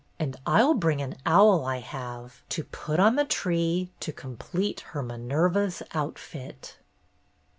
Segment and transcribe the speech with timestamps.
[0.17, 5.03] And I'll bring an owl I have, to put on the tree to complete her
[5.03, 6.79] Minerva's outfit."